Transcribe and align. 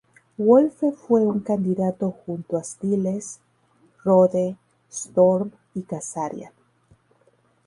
Wolfe 0.39 0.93
fue 0.93 1.21
un 1.21 1.41
candidato 1.41 2.09
junto 2.25 2.57
a 2.57 2.63
Styles, 2.63 3.39
Roode, 4.03 4.57
Storm 4.89 5.51
y 5.75 5.83
Kazarian. 5.83 6.51